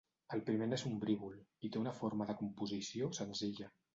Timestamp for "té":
1.75-1.79